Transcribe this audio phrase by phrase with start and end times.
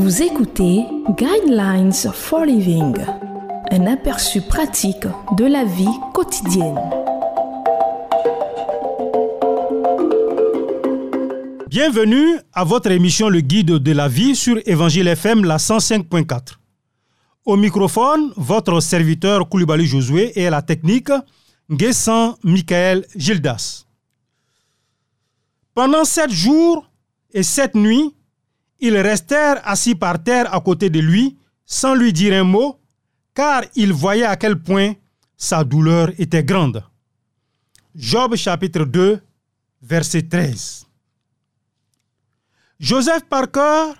[0.00, 0.84] Vous écoutez
[1.18, 2.94] Guidelines for Living,
[3.72, 6.78] un aperçu pratique de la vie quotidienne.
[11.66, 16.58] Bienvenue à votre émission Le Guide de la vie sur Évangile FM la 105.4.
[17.44, 21.10] Au microphone, votre serviteur Koulibaly Josué et à la technique,
[21.68, 23.84] Nguessan Michael Gildas.
[25.74, 26.88] Pendant sept jours
[27.32, 28.14] et sept nuits,
[28.80, 32.78] ils restèrent assis par terre à côté de lui, sans lui dire un mot,
[33.34, 34.94] car ils voyaient à quel point
[35.36, 36.82] sa douleur était grande.
[37.94, 39.20] Job chapitre 2,
[39.82, 40.86] verset 13.
[42.80, 43.92] Joseph Parker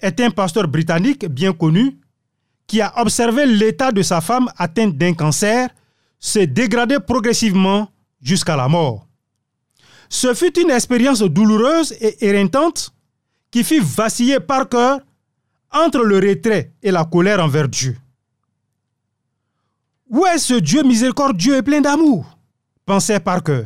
[0.00, 1.98] est un pasteur britannique bien connu
[2.66, 5.68] qui a observé l'état de sa femme atteinte d'un cancer
[6.18, 7.88] se dégrader progressivement
[8.20, 9.06] jusqu'à la mort.
[10.08, 12.92] Ce fut une expérience douloureuse et éreintante
[13.56, 14.98] qui fit vaciller Parker
[15.72, 17.96] entre le retrait et la colère envers Dieu.
[20.10, 22.38] Où est ce Dieu miséricordieux et plein d'amour?
[22.84, 23.62] pensait Parker.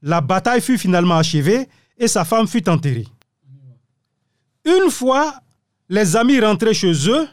[0.00, 3.06] La bataille fut finalement achevée et sa femme fut enterrée.
[4.64, 5.34] Une fois
[5.90, 7.28] les amis rentrés chez eux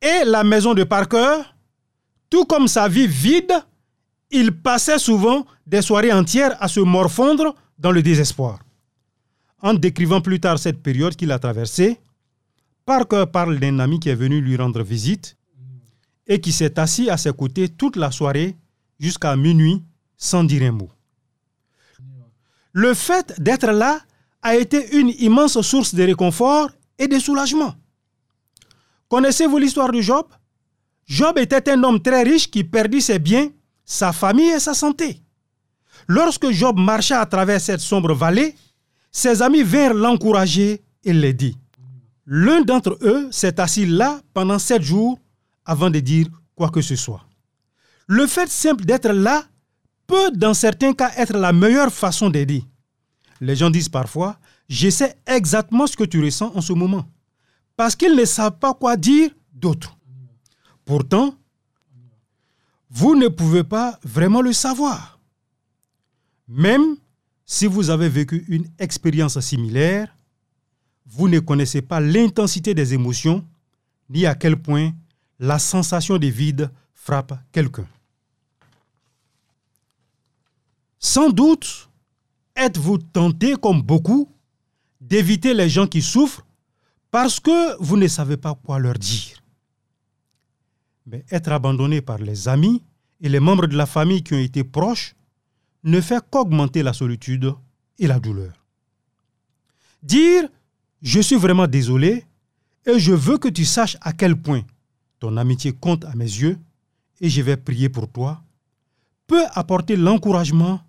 [0.00, 1.42] et la maison de Parker,
[2.30, 3.54] tout comme sa vie vide,
[4.30, 8.60] il passait souvent des soirées entières à se morfondre dans le désespoir.
[9.62, 12.00] En décrivant plus tard cette période qu'il a traversée,
[12.84, 15.36] Parker parle d'un ami qui est venu lui rendre visite
[16.26, 18.56] et qui s'est assis à ses côtés toute la soirée
[18.98, 19.82] jusqu'à minuit
[20.16, 20.90] sans dire un mot.
[22.72, 24.00] Le fait d'être là
[24.42, 27.74] a été une immense source de réconfort et de soulagement.
[29.08, 30.26] Connaissez-vous l'histoire de Job?
[31.06, 33.48] Job était un homme très riche qui perdit ses biens,
[33.84, 35.20] sa famille et sa santé.
[36.08, 38.56] Lorsque Job marcha à travers cette sombre vallée,
[39.12, 41.54] ses amis vinrent l'encourager et l'aider.
[42.26, 45.18] L'un d'entre eux s'est assis là pendant sept jours
[45.64, 47.24] avant de dire quoi que ce soit.
[48.06, 49.44] Le fait simple d'être là
[50.06, 52.64] peut dans certains cas être la meilleure façon d'aider.
[53.40, 57.06] Les gens disent parfois, je sais exactement ce que tu ressens en ce moment,
[57.76, 59.96] parce qu'ils ne savent pas quoi dire d'autre.
[60.84, 61.34] Pourtant,
[62.90, 65.18] vous ne pouvez pas vraiment le savoir.
[66.48, 66.96] Même
[67.44, 70.14] si vous avez vécu une expérience similaire,
[71.06, 73.44] vous ne connaissez pas l'intensité des émotions
[74.08, 74.92] ni à quel point
[75.38, 77.86] la sensation de vide frappe quelqu'un.
[80.98, 81.90] Sans doute,
[82.54, 84.28] êtes-vous tenté, comme beaucoup,
[85.00, 86.46] d'éviter les gens qui souffrent
[87.10, 89.42] parce que vous ne savez pas quoi leur dire.
[91.06, 92.82] Mais être abandonné par les amis
[93.20, 95.14] et les membres de la famille qui ont été proches
[95.84, 97.54] ne fait qu'augmenter la solitude
[97.98, 98.52] et la douleur.
[100.02, 100.48] Dire
[101.02, 102.24] je suis vraiment désolé
[102.86, 104.62] et je veux que tu saches à quel point
[105.18, 106.58] ton amitié compte à mes yeux
[107.20, 108.42] et je vais prier pour toi
[109.26, 110.80] peut apporter l'encouragement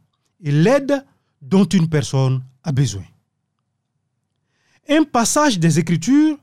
[0.41, 1.05] et l'aide
[1.41, 3.05] dont une personne a besoin.
[4.89, 6.37] Un passage des Écritures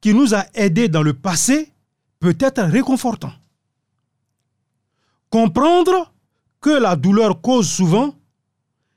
[0.00, 1.72] qui nous a aidés dans le passé
[2.18, 3.32] peut être réconfortant.
[5.28, 6.12] Comprendre
[6.60, 8.14] que la douleur cause souvent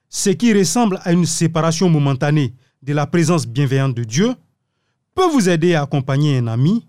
[0.09, 2.53] ce qui ressemble à une séparation momentanée
[2.83, 4.35] de la présence bienveillante de Dieu
[5.15, 6.85] peut vous aider à accompagner un ami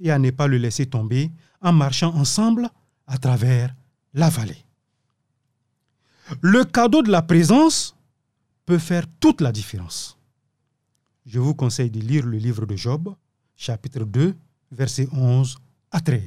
[0.00, 2.68] et à ne pas le laisser tomber en marchant ensemble
[3.06, 3.74] à travers
[4.14, 4.64] la vallée.
[6.40, 7.96] Le cadeau de la présence
[8.66, 10.18] peut faire toute la différence.
[11.26, 13.14] Je vous conseille de lire le livre de Job,
[13.56, 14.34] chapitre 2,
[14.70, 15.56] versets 11
[15.90, 16.26] à 13.